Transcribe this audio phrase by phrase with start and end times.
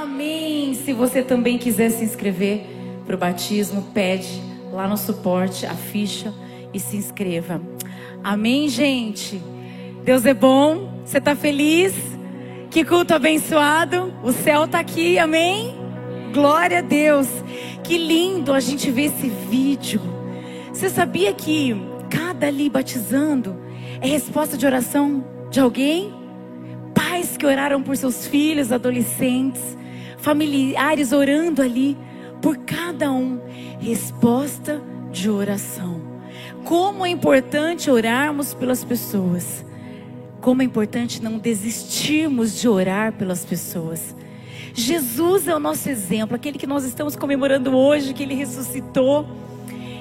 [0.00, 0.72] Amém.
[0.72, 2.64] Se você também quiser se inscrever
[3.04, 4.40] para o batismo, pede
[4.72, 6.32] lá no suporte a ficha
[6.72, 7.60] e se inscreva.
[8.24, 9.42] Amém, gente.
[10.02, 11.02] Deus é bom.
[11.04, 11.92] Você está feliz?
[12.70, 14.10] Que culto abençoado.
[14.22, 15.18] O céu está aqui.
[15.18, 15.74] Amém.
[16.32, 17.28] Glória a Deus.
[17.84, 20.00] Que lindo a gente ver esse vídeo.
[20.72, 21.76] Você sabia que
[22.08, 23.54] cada ali batizando
[24.00, 26.10] é resposta de oração de alguém?
[26.94, 29.78] Pais que oraram por seus filhos, adolescentes,
[30.20, 31.96] familiares orando ali
[32.40, 33.40] por cada um.
[33.80, 36.00] Resposta de oração.
[36.64, 39.64] Como é importante orarmos pelas pessoas.
[40.40, 44.14] Como é importante não desistirmos de orar pelas pessoas.
[44.72, 49.26] Jesus é o nosso exemplo, aquele que nós estamos comemorando hoje, que ele ressuscitou.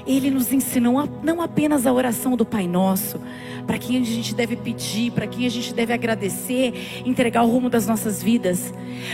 [0.10, 3.22] Ele nos ensinou não apenas a oração do Pai Nosso,
[3.68, 7.70] para quem a gente deve pedir, para quem a gente deve agradecer, entregar o rumo
[7.70, 8.74] das nossas vidas,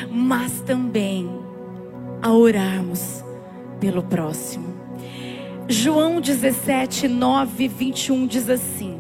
[0.10, 1.30] mas também
[2.22, 3.22] a orarmos
[3.78, 4.74] pelo próximo.
[5.68, 8.98] João 17, 9, 21 diz assim: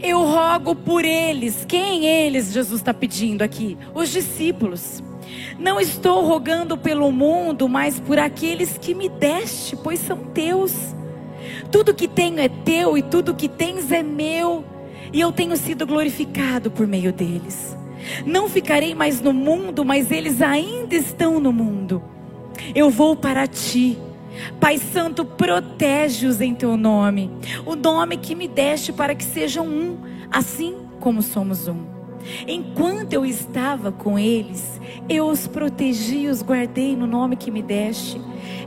[0.00, 1.64] Eu rogo por eles.
[1.68, 3.78] Quem eles Jesus está pedindo aqui?
[3.94, 5.04] Os discípulos
[5.56, 10.97] não estou rogando pelo mundo, mas por aqueles que me deste, pois são teus.
[11.70, 14.64] Tudo que tenho é teu e tudo que tens é meu,
[15.12, 17.76] e eu tenho sido glorificado por meio deles.
[18.24, 22.02] Não ficarei mais no mundo, mas eles ainda estão no mundo.
[22.74, 23.98] Eu vou para ti.
[24.60, 27.30] Pai Santo, protege-os em teu nome,
[27.66, 29.98] o nome que me deste para que sejam um,
[30.30, 31.98] assim como somos um.
[32.46, 38.20] Enquanto eu estava com eles, eu os protegi os guardei no nome que me deste.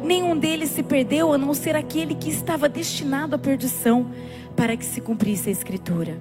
[0.03, 4.07] Nenhum deles se perdeu, a não ser aquele que estava destinado à perdição,
[4.55, 6.19] para que se cumprisse a Escritura.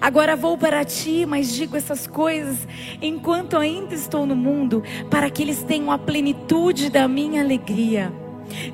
[0.00, 2.66] Agora vou para ti, mas digo essas coisas
[3.00, 8.12] enquanto ainda estou no mundo, para que eles tenham a plenitude da minha alegria.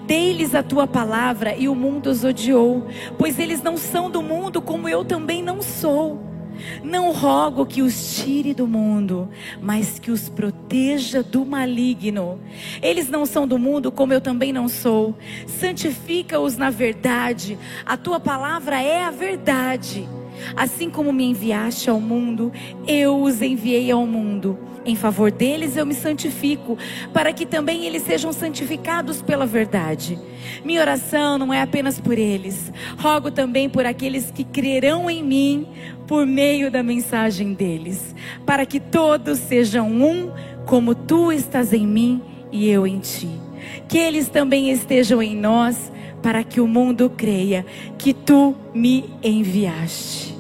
[0.07, 2.87] Dei-lhes a tua palavra e o mundo os odiou,
[3.19, 6.36] pois eles não são do mundo, como eu também não sou.
[6.83, 9.29] Não rogo que os tire do mundo,
[9.61, 12.41] mas que os proteja do maligno.
[12.83, 15.17] Eles não são do mundo, como eu também não sou.
[15.47, 17.59] Santifica-os na verdade.
[17.85, 20.09] A tua palavra é a verdade.
[20.55, 22.53] Assim como me enviaste ao mundo,
[22.87, 24.59] eu os enviei ao mundo.
[24.85, 26.79] Em favor deles eu me santifico,
[27.13, 30.17] para que também eles sejam santificados pela verdade.
[30.65, 35.67] Minha oração não é apenas por eles, rogo também por aqueles que crerão em mim
[36.07, 38.15] por meio da mensagem deles,
[38.47, 40.31] para que todos sejam um,
[40.65, 42.23] como tu estás em mim
[42.53, 43.46] e eu em ti.
[43.89, 47.65] Que eles também estejam em nós, para que o mundo creia
[47.99, 50.37] que tu me enviaste.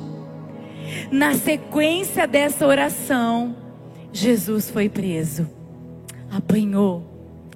[1.10, 3.56] Na sequência dessa oração,
[4.12, 5.48] Jesus foi preso,
[6.30, 7.04] apanhou,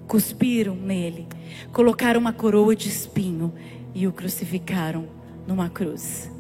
[0.07, 1.27] cuspiram nele,
[1.73, 3.53] colocaram uma coroa de espinho
[3.95, 5.07] e o crucificaram
[5.47, 6.31] numa cruz.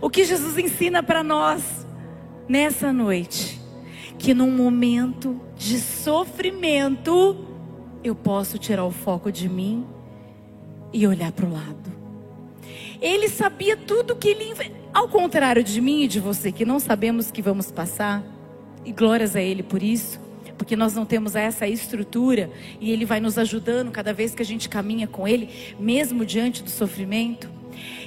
[0.00, 1.86] O que Jesus ensina para nós
[2.48, 3.60] nessa noite?
[4.18, 7.36] Que num momento de sofrimento,
[8.02, 9.86] eu posso tirar o foco de mim
[10.92, 11.98] e olhar para o lado.
[13.00, 14.54] Ele sabia tudo que ele.
[14.92, 18.24] Ao contrário de mim e de você, que não sabemos que vamos passar,
[18.84, 20.18] e glórias a Ele por isso,
[20.56, 22.50] porque nós não temos essa estrutura
[22.80, 26.62] e Ele vai nos ajudando cada vez que a gente caminha com Ele, mesmo diante
[26.62, 27.50] do sofrimento.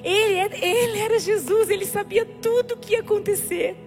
[0.03, 3.78] Ele, é, ele era Jesus, ele sabia tudo o que ia acontecer.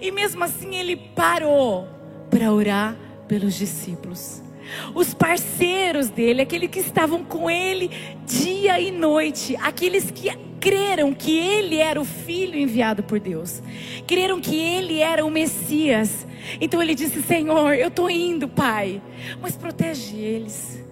[0.00, 1.88] E mesmo assim ele parou
[2.30, 4.42] para orar pelos discípulos.
[4.94, 7.90] Os parceiros dele, aqueles que estavam com ele
[8.26, 10.30] dia e noite, aqueles que
[10.60, 13.62] creram que ele era o filho enviado por Deus,
[14.06, 16.26] creram que ele era o Messias.
[16.60, 19.00] Então ele disse: Senhor, eu estou indo, Pai,
[19.40, 20.84] mas protege eles.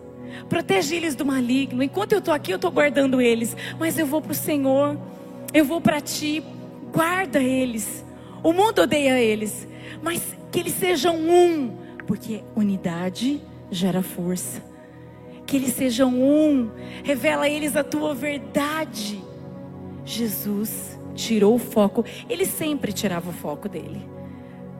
[0.49, 1.83] Protege eles do maligno.
[1.83, 3.57] Enquanto eu estou aqui, eu estou guardando eles.
[3.79, 4.99] Mas eu vou para o Senhor.
[5.53, 6.43] Eu vou para ti.
[6.93, 8.05] Guarda eles.
[8.43, 9.67] O mundo odeia eles.
[10.03, 10.23] Mas
[10.53, 11.77] que eles sejam um.
[12.07, 14.63] Porque unidade gera força.
[15.47, 16.71] Que eles sejam um.
[17.05, 19.23] Revela a eles a tua verdade.
[20.05, 24.03] Jesus tirou o foco, ele sempre tirava o foco dele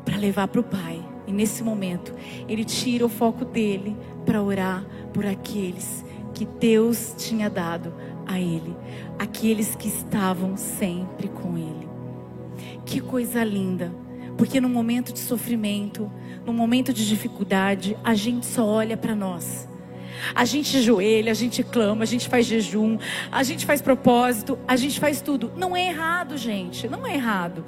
[0.05, 1.05] para levar para o Pai.
[1.27, 2.15] E nesse momento,
[2.49, 7.93] ele tira o foco dele para orar por aqueles que Deus tinha dado
[8.27, 8.77] a ele,
[9.19, 11.89] aqueles que estavam sempre com ele.
[12.85, 13.93] Que coisa linda,
[14.37, 16.11] porque no momento de sofrimento,
[16.47, 19.69] no momento de dificuldade, a gente só olha para nós.
[20.35, 22.99] A gente joelha, a gente clama, a gente faz jejum,
[23.31, 25.53] a gente faz propósito, a gente faz tudo.
[25.57, 27.65] Não é errado, gente, não é errado.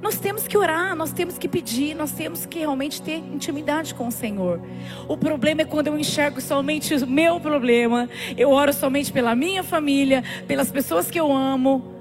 [0.00, 4.06] Nós temos que orar, nós temos que pedir, nós temos que realmente ter intimidade com
[4.06, 4.60] o Senhor.
[5.08, 9.64] O problema é quando eu enxergo somente o meu problema, eu oro somente pela minha
[9.64, 11.92] família, pelas pessoas que eu amo.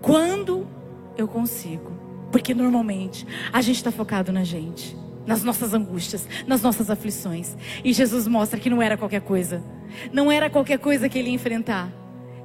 [0.00, 0.66] Quando
[1.16, 1.92] eu consigo,
[2.30, 4.96] porque normalmente a gente está focado na gente,
[5.26, 7.56] nas nossas angústias, nas nossas aflições.
[7.84, 9.62] E Jesus mostra que não era qualquer coisa,
[10.12, 11.92] não era qualquer coisa que ele ia enfrentar,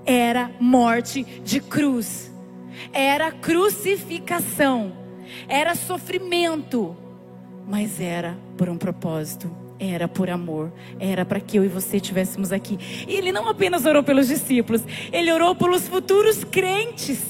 [0.05, 2.31] era morte de cruz.
[2.91, 4.93] Era crucificação,
[5.47, 6.95] era sofrimento,
[7.67, 9.49] mas era por um propósito,
[9.79, 12.77] era por amor, era para que eu e você estivéssemos aqui.
[13.07, 17.21] E ele não apenas orou pelos discípulos, ele orou pelos futuros crentes,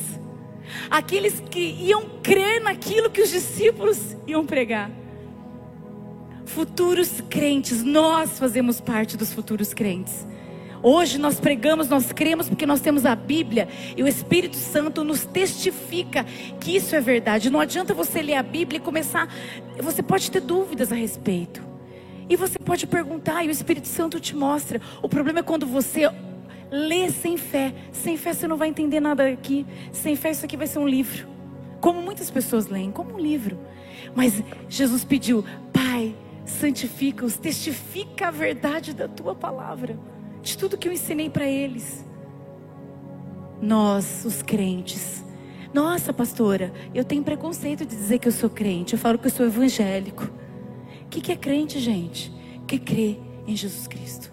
[0.90, 4.92] aqueles que iam crer naquilo que os discípulos iam pregar.
[6.46, 10.28] Futuros crentes, nós fazemos parte dos futuros crentes.
[10.86, 15.24] Hoje nós pregamos, nós cremos porque nós temos a Bíblia e o Espírito Santo nos
[15.24, 16.26] testifica
[16.60, 17.50] que isso é verdade.
[17.50, 19.34] Não adianta você ler a Bíblia e começar,
[19.80, 21.64] você pode ter dúvidas a respeito.
[22.30, 24.82] E você pode perguntar e o Espírito Santo te mostra.
[25.02, 26.10] O problema é quando você
[26.74, 27.72] lê sem fé.
[27.92, 29.66] Sem fé você não vai entender nada aqui.
[29.92, 31.28] Sem fé isso aqui vai ser um livro.
[31.80, 33.60] Como muitas pessoas leem, como um livro.
[34.16, 36.16] Mas Jesus pediu: Pai,
[36.46, 40.00] santifica-os, testifica a verdade da tua palavra
[40.42, 42.04] de tudo que eu ensinei para eles.
[43.62, 45.24] Nós, os crentes,
[45.74, 48.94] nossa, pastora, eu tenho preconceito de dizer que eu sou crente.
[48.94, 50.24] Eu falo que eu sou evangélico.
[51.06, 52.34] O que, que é crente, gente?
[52.68, 54.33] Que crê em Jesus Cristo.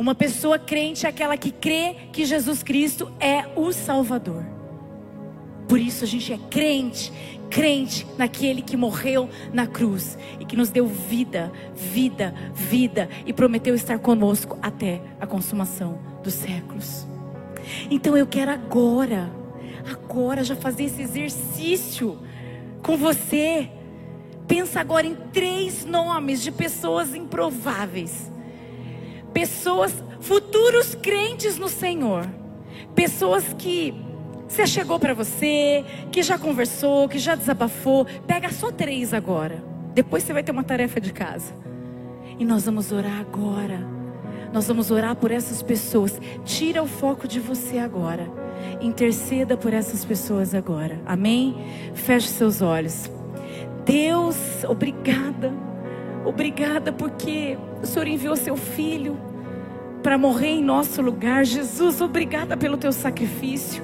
[0.00, 4.42] Uma pessoa crente é aquela que crê que Jesus Cristo é o Salvador.
[5.68, 7.12] Por isso a gente é crente,
[7.50, 13.74] crente naquele que morreu na cruz e que nos deu vida, vida, vida e prometeu
[13.74, 17.06] estar conosco até a consumação dos séculos.
[17.90, 19.30] Então eu quero agora,
[19.86, 22.18] agora já fazer esse exercício
[22.82, 23.68] com você.
[24.48, 28.30] Pensa agora em três nomes de pessoas improváveis.
[29.32, 32.26] Pessoas, futuros crentes no Senhor.
[32.94, 33.94] Pessoas que
[34.48, 38.04] você chegou para você, que já conversou, que já desabafou.
[38.26, 39.62] Pega só três agora.
[39.94, 41.54] Depois você vai ter uma tarefa de casa.
[42.38, 43.78] E nós vamos orar agora.
[44.52, 46.20] Nós vamos orar por essas pessoas.
[46.44, 48.28] Tira o foco de você agora.
[48.80, 51.00] Interceda por essas pessoas agora.
[51.06, 51.56] Amém?
[51.94, 53.08] Feche seus olhos.
[53.84, 54.36] Deus,
[54.68, 55.69] obrigada.
[56.30, 59.18] Obrigada porque o Senhor enviou seu filho
[60.00, 61.44] para morrer em nosso lugar.
[61.44, 63.82] Jesus, obrigada pelo teu sacrifício.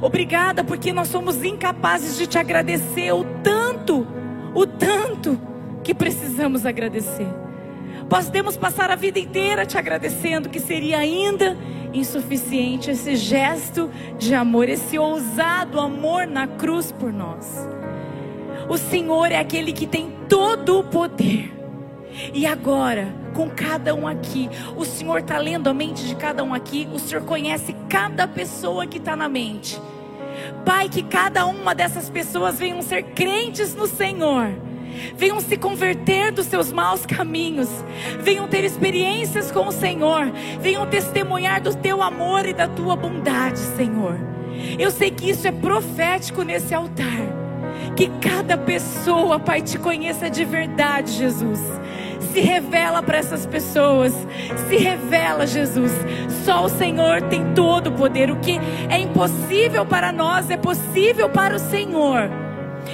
[0.00, 4.06] Obrigada porque nós somos incapazes de te agradecer o tanto,
[4.54, 5.38] o tanto
[5.84, 7.28] que precisamos agradecer.
[8.08, 11.58] Podemos passar a vida inteira te agradecendo, que seria ainda
[11.92, 17.68] insuficiente esse gesto de amor, esse ousado amor na cruz por nós.
[18.66, 21.61] O Senhor é aquele que tem todo o poder.
[22.32, 26.52] E agora, com cada um aqui, o Senhor está lendo a mente de cada um
[26.52, 29.80] aqui, o Senhor conhece cada pessoa que está na mente.
[30.64, 34.50] Pai, que cada uma dessas pessoas venham ser crentes no Senhor.
[35.16, 37.68] Venham se converter dos seus maus caminhos,
[38.20, 40.30] venham ter experiências com o Senhor,
[40.60, 44.18] venham testemunhar do teu amor e da tua bondade, Senhor.
[44.78, 47.41] Eu sei que isso é profético nesse altar.
[47.96, 51.60] Que cada pessoa, Pai, te conheça de verdade, Jesus
[52.32, 54.12] se revela para essas pessoas.
[54.68, 55.92] Se revela, Jesus.
[56.44, 58.30] Só o Senhor tem todo o poder.
[58.30, 58.58] O que
[58.88, 62.41] é impossível para nós é possível para o Senhor.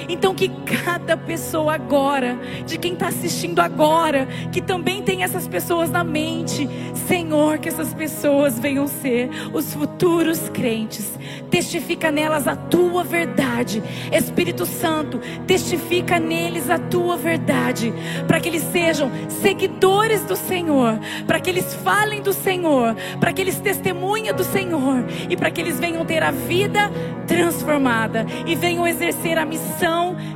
[0.07, 5.89] Então que cada pessoa agora, de quem está assistindo agora, que também tem essas pessoas
[5.89, 6.69] na mente,
[7.07, 11.11] Senhor, que essas pessoas venham ser os futuros crentes.
[11.49, 13.81] Testifica nelas a tua verdade.
[14.11, 17.93] Espírito Santo, testifica neles a tua verdade,
[18.27, 23.41] para que eles sejam seguidores do Senhor, para que eles falem do Senhor, para que
[23.41, 26.91] eles testemunhem do Senhor e para que eles venham ter a vida
[27.27, 29.88] transformada e venham exercer a missão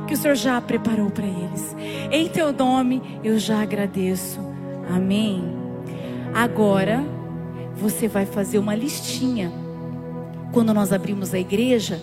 [0.06, 1.74] que o Senhor já preparou para eles.
[2.10, 4.40] Em teu nome eu já agradeço.
[4.88, 5.44] Amém.
[6.32, 7.04] Agora
[7.74, 9.52] você vai fazer uma listinha.
[10.52, 12.00] Quando nós abrimos a igreja,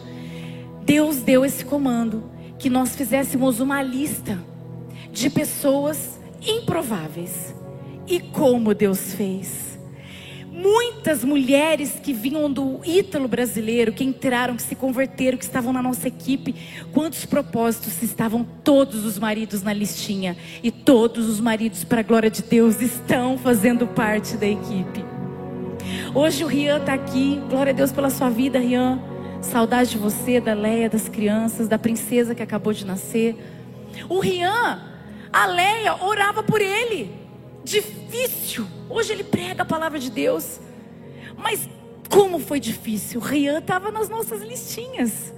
[0.83, 2.23] Deus deu esse comando
[2.57, 4.37] que nós fizéssemos uma lista
[5.11, 7.55] de pessoas improváveis.
[8.07, 9.70] E como Deus fez?
[10.61, 15.81] Muitas mulheres que vinham do Ítalo brasileiro, que entraram, que se converteram, que estavam na
[15.81, 16.55] nossa equipe.
[16.93, 20.37] Quantos propósitos estavam todos os maridos na listinha?
[20.61, 25.03] E todos os maridos, para a glória de Deus, estão fazendo parte da equipe.
[26.13, 28.99] Hoje o Rian está aqui, glória a Deus pela sua vida, Rian.
[29.41, 33.35] Saudade de você, da Leia, das crianças, da princesa que acabou de nascer.
[34.07, 34.79] O Rian,
[35.33, 37.20] a Leia orava por ele.
[37.63, 38.67] Difícil.
[38.89, 40.59] Hoje ele prega a palavra de Deus.
[41.37, 41.67] Mas
[42.09, 43.19] como foi difícil.
[43.19, 45.33] Rian estava nas nossas listinhas.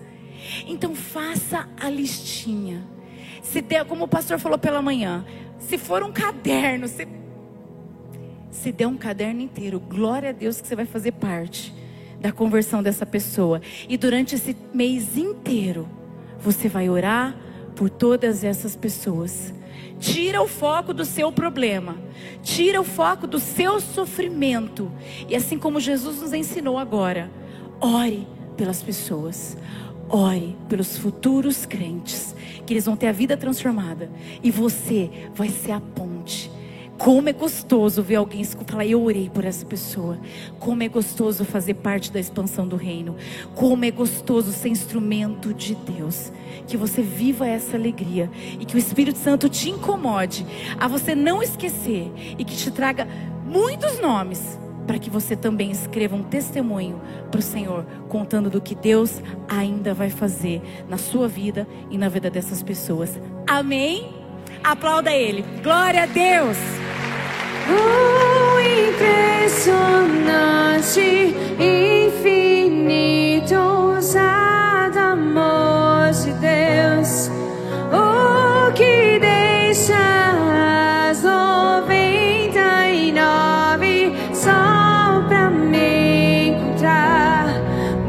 [0.68, 2.84] Então faça a listinha.
[3.42, 5.26] Se der, como o pastor falou pela manhã,
[5.60, 7.08] se for um caderno, se,
[8.52, 11.74] se der um caderno inteiro, glória a Deus que você vai fazer parte
[12.20, 13.62] da conversão dessa pessoa.
[13.88, 15.88] E durante esse mês inteiro,
[16.40, 17.38] você vai orar
[17.76, 19.54] por todas essas pessoas.
[20.00, 21.98] Tira o foco do seu problema,
[22.42, 24.92] tira o foco do seu sofrimento.
[25.30, 27.32] E assim como Jesus nos ensinou agora,
[27.80, 29.58] ore pelas pessoas,
[30.10, 32.36] ore pelos futuros crentes,
[32.66, 34.10] que eles vão ter a vida transformada.
[34.44, 36.52] E você vai ser a ponte
[37.04, 40.18] como é gostoso ver alguém falar, eu orei por essa pessoa.
[40.58, 43.18] Como é gostoso fazer parte da expansão do reino.
[43.56, 46.32] Como é gostoso ser instrumento de Deus.
[46.66, 50.46] Que você viva essa alegria e que o Espírito Santo te incomode
[50.80, 53.06] a você não esquecer e que te traga
[53.46, 54.58] muitos nomes
[54.88, 59.94] para que você também escreva um testemunho para o Senhor, contando do que Deus ainda
[59.94, 63.20] vai fazer na sua vida e na vida dessas pessoas.
[63.46, 64.10] Amém?
[64.64, 65.44] Aplauda Ele.
[65.62, 66.83] Glória a Deus.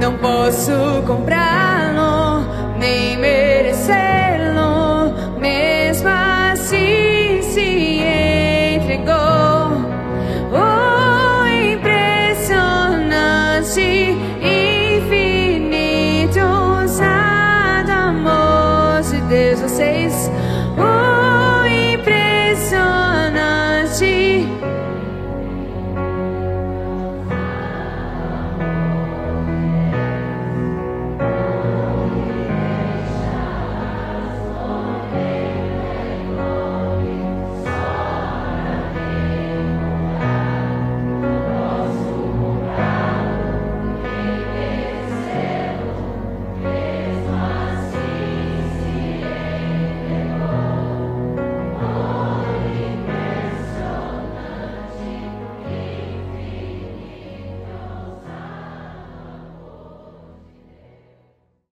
[0.04, 2.44] Não posso comprá-lo,
[2.78, 3.43] nem mesmo.
[19.34, 20.30] 16.